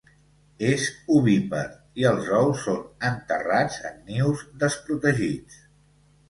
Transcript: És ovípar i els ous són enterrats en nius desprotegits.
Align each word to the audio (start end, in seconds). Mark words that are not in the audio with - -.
És 0.67 0.85
ovípar 1.17 1.65
i 2.03 2.07
els 2.11 2.29
ous 2.37 2.63
són 2.69 2.79
enterrats 3.11 3.77
en 3.91 4.01
nius 4.09 4.43
desprotegits. 4.65 5.63